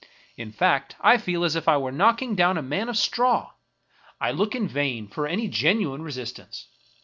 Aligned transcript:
In 0.35 0.51
fact, 0.51 0.95
I 1.01 1.17
feel 1.17 1.43
as 1.43 1.55
if 1.55 1.67
I 1.67 1.77
were 1.77 1.91
knocking 1.91 2.33
down 2.33 2.57
a 2.57 2.63
man 2.63 2.89
of 2.89 2.97
straw. 2.97 3.51
I 4.19 4.31
look 4.31 4.55
in 4.55 4.61
12 4.63 4.73
Julian 4.73 4.73
Hawthorne 4.73 4.73
vain 4.73 5.07
for 5.13 5.27
any 5.27 5.47
genuine 5.47 6.01
resistance. 6.01 6.65